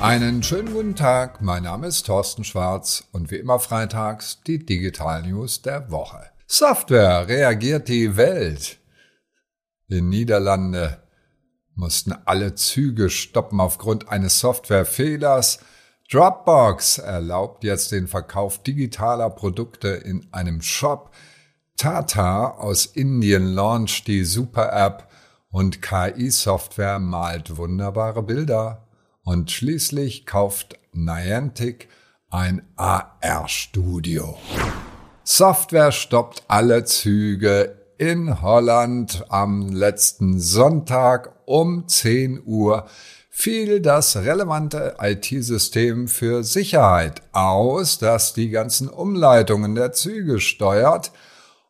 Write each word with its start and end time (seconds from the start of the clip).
Einen 0.00 0.44
schönen 0.44 0.72
guten 0.72 0.94
Tag, 0.94 1.42
mein 1.42 1.64
Name 1.64 1.88
ist 1.88 2.06
Thorsten 2.06 2.44
Schwarz 2.44 3.08
und 3.10 3.32
wie 3.32 3.36
immer 3.36 3.58
freitags 3.58 4.40
die 4.46 4.64
Digital 4.64 5.22
News 5.22 5.60
der 5.60 5.90
Woche. 5.90 6.20
Software 6.46 7.26
reagiert 7.26 7.88
die 7.88 8.16
Welt. 8.16 8.78
In 9.88 10.08
Niederlande 10.08 11.02
mussten 11.74 12.14
alle 12.26 12.54
Züge 12.54 13.10
stoppen 13.10 13.60
aufgrund 13.60 14.08
eines 14.08 14.38
Softwarefehlers. 14.38 15.58
Dropbox 16.08 16.98
erlaubt 16.98 17.64
jetzt 17.64 17.90
den 17.90 18.06
Verkauf 18.06 18.62
digitaler 18.62 19.30
Produkte 19.30 19.88
in 19.88 20.28
einem 20.30 20.62
Shop. 20.62 21.10
Tata 21.76 22.52
aus 22.52 22.86
Indien 22.86 23.52
launcht 23.52 24.06
die 24.06 24.24
Super-App 24.24 25.08
und 25.50 25.82
KI-Software 25.82 27.00
malt 27.00 27.56
wunderbare 27.56 28.22
Bilder. 28.22 28.87
Und 29.28 29.50
schließlich 29.50 30.24
kauft 30.24 30.78
Niantic 30.94 31.88
ein 32.30 32.62
AR-Studio. 32.76 34.38
Software 35.22 35.92
stoppt 35.92 36.44
alle 36.48 36.86
Züge 36.86 37.76
in 37.98 38.40
Holland 38.40 39.26
am 39.28 39.68
letzten 39.68 40.40
Sonntag 40.40 41.34
um 41.44 41.86
10 41.86 42.42
Uhr. 42.46 42.86
Fiel 43.28 43.82
das 43.82 44.16
relevante 44.16 44.96
IT-System 44.98 46.08
für 46.08 46.42
Sicherheit 46.42 47.20
aus, 47.32 47.98
das 47.98 48.32
die 48.32 48.48
ganzen 48.48 48.88
Umleitungen 48.88 49.74
der 49.74 49.92
Züge 49.92 50.40
steuert. 50.40 51.12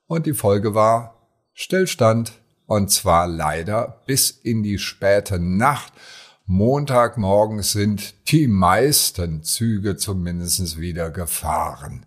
Und 0.07 0.27
die 0.27 0.35
Folge 0.35 0.77
war 0.77 1.27
Stillstand. 1.55 2.35
Und 2.67 2.93
zwar 2.93 3.27
leider 3.27 4.01
bis 4.07 4.31
in 4.31 4.63
die 4.63 4.79
späte 4.79 5.41
Nacht 5.41 5.93
Montagmorgens 6.51 7.73
sind 7.73 8.15
die 8.33 8.49
meisten 8.49 9.43
Züge 9.43 9.99
zumindest 9.99 10.81
wieder 10.81 11.11
gefahren. 11.11 12.07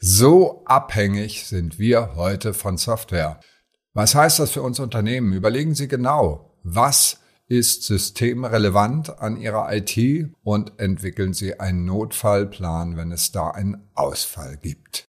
So 0.00 0.64
abhängig 0.64 1.46
sind 1.46 1.78
wir 1.78 2.16
heute 2.16 2.52
von 2.52 2.78
Software. 2.78 3.38
Was 3.94 4.16
heißt 4.16 4.40
das 4.40 4.50
für 4.50 4.62
uns 4.62 4.80
Unternehmen? 4.80 5.32
Überlegen 5.32 5.76
Sie 5.76 5.86
genau, 5.86 6.50
was 6.64 7.20
ist 7.46 7.84
systemrelevant 7.84 9.20
an 9.20 9.36
Ihrer 9.36 9.72
IT 9.72 10.34
und 10.42 10.80
entwickeln 10.80 11.32
Sie 11.32 11.60
einen 11.60 11.84
Notfallplan, 11.84 12.96
wenn 12.96 13.12
es 13.12 13.30
da 13.30 13.50
einen 13.52 13.88
Ausfall 13.94 14.56
gibt. 14.56 15.08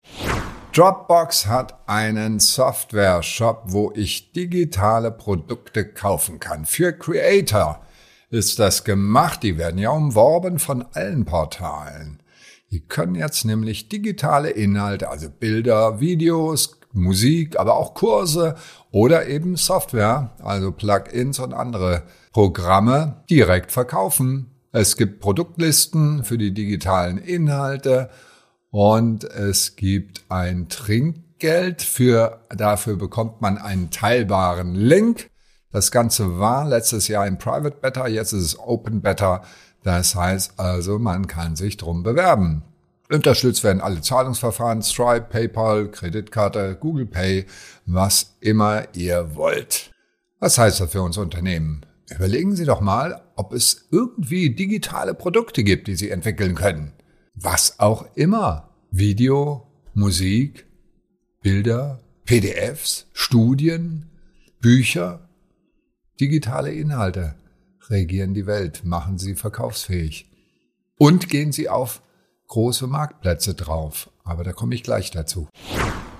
Dropbox 0.74 1.46
hat 1.46 1.88
einen 1.88 2.40
Software-Shop, 2.40 3.62
wo 3.68 3.90
ich 3.94 4.32
digitale 4.32 5.10
Produkte 5.12 5.90
kaufen 5.90 6.40
kann 6.40 6.66
für 6.66 6.92
Creator 6.92 7.85
ist 8.30 8.58
das 8.58 8.84
gemacht. 8.84 9.42
Die 9.42 9.58
werden 9.58 9.78
ja 9.78 9.90
umworben 9.90 10.58
von 10.58 10.84
allen 10.92 11.24
Portalen. 11.24 12.22
Die 12.70 12.80
können 12.80 13.14
jetzt 13.14 13.44
nämlich 13.44 13.88
digitale 13.88 14.50
Inhalte, 14.50 15.08
also 15.08 15.28
Bilder, 15.30 16.00
Videos, 16.00 16.80
Musik, 16.92 17.58
aber 17.58 17.76
auch 17.76 17.94
Kurse 17.94 18.56
oder 18.90 19.28
eben 19.28 19.56
Software, 19.56 20.32
also 20.42 20.72
Plugins 20.72 21.38
und 21.38 21.52
andere 21.52 22.02
Programme 22.32 23.22
direkt 23.30 23.70
verkaufen. 23.70 24.50
Es 24.72 24.96
gibt 24.96 25.20
Produktlisten 25.20 26.24
für 26.24 26.38
die 26.38 26.52
digitalen 26.52 27.18
Inhalte 27.18 28.10
und 28.70 29.24
es 29.24 29.76
gibt 29.76 30.24
ein 30.28 30.68
Trinkgeld 30.68 31.82
für, 31.82 32.40
dafür 32.50 32.96
bekommt 32.96 33.40
man 33.40 33.58
einen 33.58 33.90
teilbaren 33.90 34.74
Link. 34.74 35.30
Das 35.76 35.90
Ganze 35.90 36.38
war 36.38 36.66
letztes 36.66 37.06
Jahr 37.06 37.26
im 37.26 37.36
Private 37.36 37.76
Beta, 37.82 38.06
jetzt 38.06 38.32
ist 38.32 38.42
es 38.42 38.58
Open 38.58 39.02
Beta. 39.02 39.42
Das 39.82 40.14
heißt 40.14 40.58
also, 40.58 40.98
man 40.98 41.26
kann 41.26 41.54
sich 41.54 41.76
drum 41.76 42.02
bewerben. 42.02 42.62
Unterstützt 43.10 43.62
werden 43.62 43.82
alle 43.82 44.00
Zahlungsverfahren, 44.00 44.80
Stripe, 44.80 45.26
PayPal, 45.28 45.90
Kreditkarte, 45.90 46.78
Google 46.80 47.04
Pay, 47.04 47.44
was 47.84 48.38
immer 48.40 48.84
ihr 48.94 49.34
wollt. 49.34 49.90
Was 50.40 50.56
heißt 50.56 50.80
das 50.80 50.92
für 50.92 51.02
uns 51.02 51.18
Unternehmen? 51.18 51.84
Überlegen 52.08 52.56
Sie 52.56 52.64
doch 52.64 52.80
mal, 52.80 53.20
ob 53.34 53.52
es 53.52 53.86
irgendwie 53.90 54.54
digitale 54.54 55.12
Produkte 55.12 55.62
gibt, 55.62 55.88
die 55.88 55.96
Sie 55.96 56.08
entwickeln 56.08 56.54
können. 56.54 56.94
Was 57.34 57.80
auch 57.80 58.06
immer. 58.14 58.70
Video, 58.90 59.66
Musik, 59.92 60.64
Bilder, 61.42 62.00
PDFs, 62.24 63.08
Studien, 63.12 64.08
Bücher, 64.62 65.25
Digitale 66.18 66.72
Inhalte 66.72 67.34
regieren 67.90 68.32
die 68.32 68.46
Welt, 68.46 68.84
machen 68.84 69.18
sie 69.18 69.34
verkaufsfähig. 69.34 70.30
Und 70.98 71.28
gehen 71.28 71.52
sie 71.52 71.68
auf 71.68 72.00
große 72.48 72.86
Marktplätze 72.86 73.52
drauf. 73.52 74.10
Aber 74.24 74.42
da 74.42 74.54
komme 74.54 74.74
ich 74.74 74.82
gleich 74.82 75.10
dazu. 75.10 75.46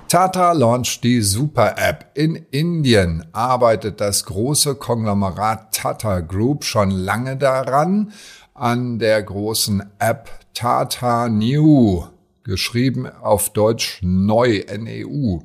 Tata 0.09 0.53
launcht 0.53 1.03
die 1.03 1.23
Super-App. 1.23 2.11
In 2.13 2.37
Indien 2.51 3.25
arbeitet 3.33 4.03
das 4.03 4.27
große 4.27 4.75
Konglomerat 4.75 5.75
Tata 5.75 6.21
Group 6.21 6.65
schon 6.65 6.91
lange 6.91 7.39
daran, 7.39 8.13
an 8.53 8.99
der 8.99 9.23
großen 9.23 9.83
App 9.99 10.31
Tata 10.53 11.31
New, 11.31 12.05
geschrieben 12.45 13.07
auf 13.07 13.51
Deutsch 13.51 14.01
neu, 14.03 14.63
NEU 14.79 15.41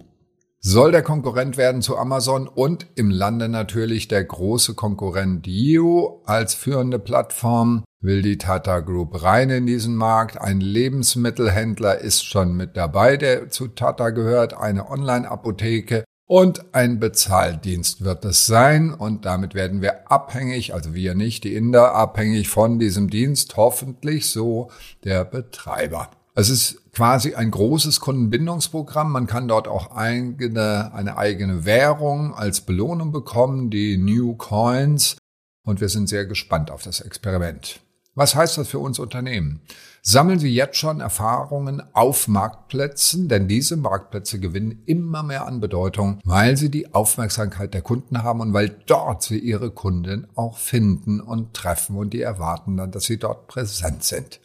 soll 0.63 0.91
der 0.91 1.01
Konkurrent 1.01 1.57
werden 1.57 1.81
zu 1.81 1.97
Amazon 1.97 2.47
und 2.47 2.85
im 2.93 3.09
Lande 3.09 3.49
natürlich 3.49 4.07
der 4.07 4.23
große 4.23 4.75
Konkurrent 4.75 5.47
Yeo 5.47 6.21
als 6.25 6.53
führende 6.53 6.99
Plattform 6.99 7.83
will 7.99 8.21
die 8.21 8.37
Tata 8.37 8.79
Group 8.79 9.23
rein 9.23 9.49
in 9.49 9.65
diesen 9.65 9.95
Markt. 9.95 10.39
Ein 10.39 10.61
Lebensmittelhändler 10.61 11.99
ist 11.99 12.23
schon 12.25 12.55
mit 12.55 12.77
dabei, 12.77 13.17
der 13.17 13.49
zu 13.49 13.69
Tata 13.69 14.11
gehört, 14.11 14.53
eine 14.53 14.89
Online-Apotheke 14.89 16.03
und 16.27 16.75
ein 16.75 16.99
Bezahldienst 16.99 18.05
wird 18.05 18.23
es 18.23 18.45
sein 18.45 18.93
und 18.93 19.25
damit 19.25 19.55
werden 19.55 19.81
wir 19.81 20.11
abhängig, 20.11 20.73
also 20.73 20.93
wir 20.93 21.15
nicht, 21.15 21.43
die 21.43 21.55
Inder, 21.55 21.93
abhängig 21.95 22.49
von 22.49 22.79
diesem 22.79 23.09
Dienst, 23.09 23.57
hoffentlich 23.57 24.29
so 24.29 24.69
der 25.03 25.25
Betreiber. 25.25 26.09
Es 26.33 26.49
ist 26.49 26.93
quasi 26.93 27.35
ein 27.35 27.51
großes 27.51 27.99
Kundenbindungsprogramm. 27.99 29.11
Man 29.11 29.27
kann 29.27 29.47
dort 29.47 29.67
auch 29.67 29.91
eigene, 29.91 30.93
eine 30.93 31.17
eigene 31.17 31.65
Währung 31.65 32.33
als 32.33 32.61
Belohnung 32.61 33.11
bekommen, 33.11 33.69
die 33.69 33.97
New 33.97 34.35
Coins. 34.35 35.17
Und 35.63 35.81
wir 35.81 35.89
sind 35.89 36.07
sehr 36.07 36.25
gespannt 36.25 36.71
auf 36.71 36.83
das 36.83 37.01
Experiment. 37.01 37.81
Was 38.15 38.35
heißt 38.35 38.57
das 38.57 38.67
für 38.67 38.79
uns 38.79 38.99
Unternehmen? 38.99 39.61
Sammeln 40.01 40.39
Sie 40.39 40.53
jetzt 40.53 40.77
schon 40.77 40.99
Erfahrungen 40.99 41.81
auf 41.93 42.27
Marktplätzen, 42.27 43.27
denn 43.27 43.47
diese 43.47 43.77
Marktplätze 43.77 44.39
gewinnen 44.39 44.83
immer 44.85 45.23
mehr 45.23 45.45
an 45.45 45.61
Bedeutung, 45.61 46.19
weil 46.25 46.57
sie 46.57 46.69
die 46.69 46.93
Aufmerksamkeit 46.93 47.73
der 47.73 47.83
Kunden 47.83 48.23
haben 48.23 48.41
und 48.41 48.53
weil 48.53 48.69
dort 48.87 49.21
sie 49.23 49.37
ihre 49.37 49.71
Kunden 49.71 50.27
auch 50.35 50.57
finden 50.57 51.21
und 51.21 51.53
treffen 51.53 51.95
und 51.95 52.13
die 52.13 52.21
erwarten 52.21 52.77
dann, 52.77 52.91
dass 52.91 53.05
sie 53.05 53.17
dort 53.17 53.47
präsent 53.47 54.03
sind. 54.03 54.41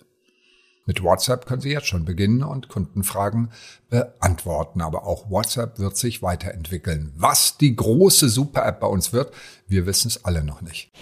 Mit 0.86 1.02
WhatsApp 1.02 1.46
können 1.46 1.60
Sie 1.60 1.72
jetzt 1.72 1.88
schon 1.88 2.04
beginnen 2.04 2.44
und 2.44 2.68
Kundenfragen 2.68 3.50
beantworten. 3.90 4.80
Aber 4.80 5.04
auch 5.04 5.28
WhatsApp 5.28 5.80
wird 5.80 5.96
sich 5.96 6.22
weiterentwickeln. 6.22 7.12
Was 7.16 7.58
die 7.58 7.74
große 7.74 8.28
Super-App 8.28 8.78
bei 8.80 8.86
uns 8.86 9.12
wird, 9.12 9.34
wir 9.66 9.84
wissen 9.84 10.08
es 10.08 10.24
alle 10.24 10.44
noch 10.44 10.62
nicht. 10.62 10.92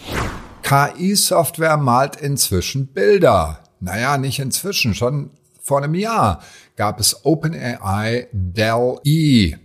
KI-Software 0.62 1.76
malt 1.76 2.16
inzwischen 2.16 2.86
Bilder. 2.86 3.60
Naja, 3.80 4.16
nicht 4.16 4.38
inzwischen, 4.38 4.94
schon 4.94 5.30
vor 5.60 5.82
einem 5.82 5.94
Jahr 5.94 6.42
gab 6.76 6.98
es 6.98 7.24
OpenAI 7.24 8.28
Dell-E. 8.32 9.56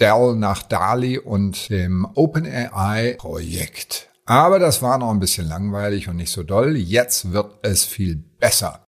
Dell 0.00 0.34
nach 0.34 0.62
DALI 0.64 1.20
und 1.20 1.70
dem 1.70 2.04
OpenAI-Projekt. 2.14 4.08
Aber 4.26 4.58
das 4.58 4.82
war 4.82 4.98
noch 4.98 5.10
ein 5.10 5.20
bisschen 5.20 5.46
langweilig 5.46 6.08
und 6.08 6.16
nicht 6.16 6.32
so 6.32 6.42
doll. 6.42 6.76
Jetzt 6.76 7.32
wird 7.32 7.58
es 7.62 7.84
viel 7.84 8.16
besser. 8.16 8.83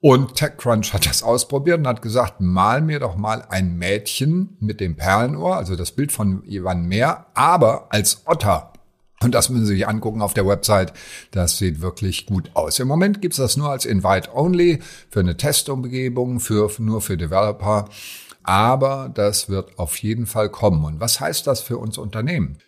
Und 0.00 0.36
TechCrunch 0.36 0.92
hat 0.92 1.06
das 1.06 1.24
ausprobiert 1.24 1.78
und 1.78 1.88
hat 1.88 2.02
gesagt, 2.02 2.40
mal 2.40 2.80
mir 2.80 3.00
doch 3.00 3.16
mal 3.16 3.44
ein 3.48 3.76
Mädchen 3.76 4.56
mit 4.60 4.80
dem 4.80 4.96
Perlenohr, 4.96 5.56
also 5.56 5.74
das 5.74 5.90
Bild 5.90 6.12
von 6.12 6.44
Ivan 6.44 6.86
Mehr, 6.86 7.26
aber 7.34 7.88
als 7.90 8.22
Otter. 8.26 8.72
Und 9.20 9.34
das 9.34 9.48
müssen 9.48 9.66
Sie 9.66 9.74
sich 9.74 9.88
angucken 9.88 10.22
auf 10.22 10.34
der 10.34 10.46
Website. 10.46 10.92
Das 11.32 11.58
sieht 11.58 11.80
wirklich 11.80 12.26
gut 12.26 12.52
aus. 12.54 12.78
Im 12.78 12.86
Moment 12.86 13.20
gibt's 13.20 13.38
das 13.38 13.56
nur 13.56 13.70
als 13.70 13.84
Invite-Only 13.84 14.78
für 15.10 15.20
eine 15.20 15.36
Testumgebung, 15.36 16.38
für, 16.38 16.70
nur 16.78 17.00
für 17.00 17.16
Developer. 17.16 17.88
Aber 18.44 19.10
das 19.12 19.48
wird 19.48 19.78
auf 19.80 19.96
jeden 19.96 20.26
Fall 20.26 20.48
kommen. 20.50 20.84
Und 20.84 21.00
was 21.00 21.18
heißt 21.18 21.48
das 21.48 21.60
für 21.60 21.78
uns 21.78 21.98
Unternehmen? 21.98 22.58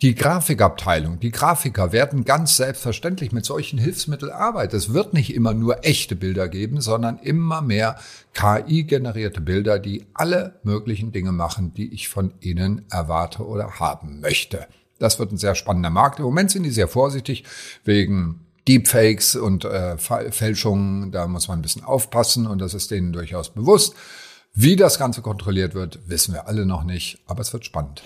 Die 0.00 0.14
Grafikabteilung, 0.14 1.18
die 1.18 1.32
Grafiker 1.32 1.90
werden 1.90 2.24
ganz 2.24 2.56
selbstverständlich 2.56 3.32
mit 3.32 3.44
solchen 3.44 3.80
Hilfsmitteln 3.80 4.30
arbeiten. 4.30 4.76
Es 4.76 4.92
wird 4.92 5.12
nicht 5.12 5.34
immer 5.34 5.54
nur 5.54 5.84
echte 5.84 6.14
Bilder 6.14 6.48
geben, 6.48 6.80
sondern 6.80 7.18
immer 7.18 7.62
mehr 7.62 7.98
KI-generierte 8.32 9.40
Bilder, 9.40 9.80
die 9.80 10.06
alle 10.14 10.60
möglichen 10.62 11.10
Dinge 11.10 11.32
machen, 11.32 11.74
die 11.74 11.92
ich 11.92 12.08
von 12.08 12.32
Ihnen 12.38 12.82
erwarte 12.92 13.44
oder 13.44 13.80
haben 13.80 14.20
möchte. 14.20 14.68
Das 15.00 15.18
wird 15.18 15.32
ein 15.32 15.36
sehr 15.36 15.56
spannender 15.56 15.90
Markt. 15.90 16.20
Im 16.20 16.26
Moment 16.26 16.52
sind 16.52 16.62
die 16.62 16.70
sehr 16.70 16.86
vorsichtig 16.86 17.42
wegen 17.82 18.46
Deepfakes 18.68 19.34
und 19.34 19.64
äh, 19.64 19.96
Fälschungen, 19.98 21.10
da 21.10 21.26
muss 21.26 21.48
man 21.48 21.58
ein 21.58 21.62
bisschen 21.62 21.82
aufpassen 21.82 22.46
und 22.46 22.60
das 22.60 22.72
ist 22.72 22.92
denen 22.92 23.12
durchaus 23.12 23.50
bewusst. 23.50 23.96
Wie 24.54 24.76
das 24.76 24.96
Ganze 24.96 25.22
kontrolliert 25.22 25.74
wird, 25.74 25.98
wissen 26.06 26.34
wir 26.34 26.46
alle 26.46 26.66
noch 26.66 26.84
nicht, 26.84 27.18
aber 27.26 27.40
es 27.40 27.52
wird 27.52 27.64
spannend. 27.64 28.04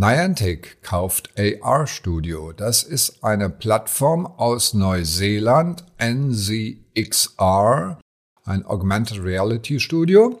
Niantic 0.00 0.80
kauft 0.84 1.30
AR 1.36 1.88
Studio. 1.88 2.52
Das 2.52 2.84
ist 2.84 3.24
eine 3.24 3.50
Plattform 3.50 4.26
aus 4.26 4.72
Neuseeland, 4.72 5.86
NZXR, 6.00 7.98
ein 8.44 8.64
Augmented 8.64 9.24
Reality 9.24 9.80
Studio. 9.80 10.40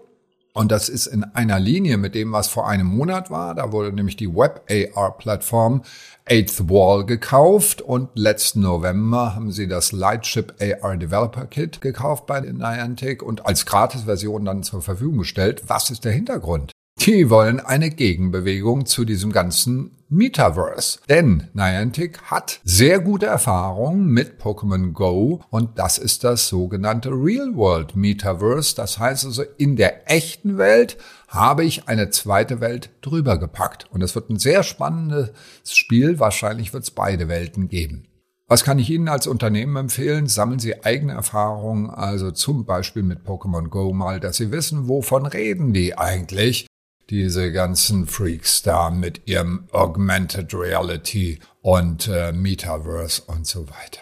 Und 0.54 0.70
das 0.70 0.88
ist 0.88 1.08
in 1.08 1.24
einer 1.24 1.58
Linie 1.58 1.96
mit 1.96 2.14
dem, 2.14 2.30
was 2.30 2.46
vor 2.46 2.68
einem 2.68 2.86
Monat 2.86 3.32
war. 3.32 3.56
Da 3.56 3.72
wurde 3.72 3.92
nämlich 3.92 4.14
die 4.14 4.32
Web-AR-Plattform 4.32 5.82
Eighth 6.24 6.70
Wall 6.70 7.04
gekauft 7.04 7.82
und 7.82 8.10
letzten 8.14 8.60
November 8.60 9.34
haben 9.34 9.50
sie 9.50 9.66
das 9.66 9.90
Lightship 9.90 10.54
AR 10.60 10.96
Developer 10.96 11.46
Kit 11.46 11.80
gekauft 11.80 12.26
bei 12.26 12.38
Niantic 12.42 13.24
und 13.24 13.44
als 13.44 13.66
Gratisversion 13.66 14.44
dann 14.44 14.62
zur 14.62 14.82
Verfügung 14.82 15.18
gestellt. 15.18 15.64
Was 15.66 15.90
ist 15.90 16.04
der 16.04 16.12
Hintergrund? 16.12 16.70
Die 17.00 17.30
wollen 17.30 17.60
eine 17.60 17.90
Gegenbewegung 17.90 18.84
zu 18.84 19.04
diesem 19.04 19.32
ganzen 19.32 19.92
Metaverse. 20.08 20.98
Denn 21.08 21.48
Niantic 21.54 22.22
hat 22.22 22.60
sehr 22.64 22.98
gute 22.98 23.26
Erfahrungen 23.26 24.06
mit 24.06 24.40
Pokémon 24.40 24.92
Go 24.92 25.40
und 25.50 25.78
das 25.78 25.98
ist 25.98 26.24
das 26.24 26.48
sogenannte 26.48 27.10
Real 27.10 27.54
World 27.54 27.94
Metaverse. 27.94 28.74
Das 28.74 28.98
heißt 28.98 29.26
also, 29.26 29.44
in 29.58 29.76
der 29.76 30.10
echten 30.10 30.58
Welt 30.58 30.96
habe 31.28 31.64
ich 31.64 31.88
eine 31.88 32.10
zweite 32.10 32.60
Welt 32.60 32.90
drüber 33.00 33.38
gepackt. 33.38 33.86
Und 33.90 34.02
es 34.02 34.14
wird 34.14 34.30
ein 34.30 34.38
sehr 34.38 34.62
spannendes 34.62 35.30
Spiel. 35.64 36.18
Wahrscheinlich 36.18 36.72
wird 36.72 36.84
es 36.84 36.90
beide 36.90 37.28
Welten 37.28 37.68
geben. 37.68 38.08
Was 38.50 38.64
kann 38.64 38.78
ich 38.78 38.88
Ihnen 38.88 39.08
als 39.08 39.26
Unternehmen 39.26 39.76
empfehlen? 39.76 40.26
Sammeln 40.26 40.58
Sie 40.58 40.82
eigene 40.82 41.12
Erfahrungen, 41.12 41.90
also 41.90 42.30
zum 42.30 42.64
Beispiel 42.64 43.02
mit 43.02 43.26
Pokémon 43.26 43.68
Go 43.68 43.92
mal, 43.92 44.20
dass 44.20 44.38
Sie 44.38 44.50
wissen, 44.50 44.88
wovon 44.88 45.26
reden 45.26 45.74
die 45.74 45.98
eigentlich 45.98 46.66
diese 47.10 47.52
ganzen 47.52 48.06
Freaks 48.06 48.62
da 48.62 48.90
mit 48.90 49.22
ihrem 49.26 49.64
Augmented 49.72 50.52
Reality 50.54 51.38
und 51.62 52.08
äh, 52.08 52.32
Metaverse 52.32 53.22
und 53.26 53.46
so 53.46 53.68
weiter. 53.68 54.00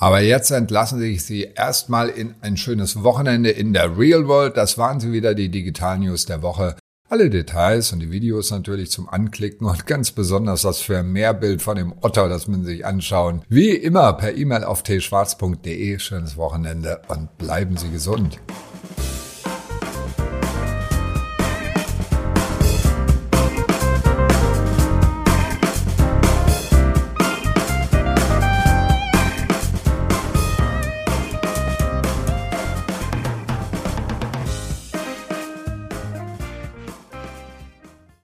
Aber 0.00 0.20
jetzt 0.20 0.52
entlassen 0.52 1.00
sich 1.00 1.24
Sie 1.24 1.42
erstmal 1.42 2.08
in 2.08 2.36
ein 2.40 2.56
schönes 2.56 3.02
Wochenende 3.02 3.50
in 3.50 3.72
der 3.72 3.98
Real 3.98 4.28
World. 4.28 4.56
Das 4.56 4.78
waren 4.78 5.00
sie 5.00 5.12
wieder, 5.12 5.34
die 5.34 5.48
Digital 5.48 5.98
News 5.98 6.24
der 6.24 6.40
Woche. 6.40 6.76
Alle 7.10 7.30
Details 7.30 7.92
und 7.92 8.00
die 8.00 8.10
Videos 8.10 8.50
natürlich 8.50 8.90
zum 8.90 9.08
Anklicken 9.08 9.66
und 9.66 9.86
ganz 9.86 10.12
besonders 10.12 10.62
das 10.62 10.80
Vermehrbild 10.82 11.62
von 11.62 11.76
dem 11.76 11.94
Otter, 12.02 12.28
das 12.28 12.46
man 12.46 12.64
sich 12.64 12.86
anschauen. 12.86 13.42
Wie 13.48 13.70
immer 13.70 14.12
per 14.12 14.36
E-Mail 14.36 14.62
auf 14.62 14.84
tschwarz.de. 14.84 15.98
Schönes 15.98 16.36
Wochenende 16.36 17.00
und 17.08 17.36
bleiben 17.38 17.76
Sie 17.76 17.90
gesund. 17.90 18.38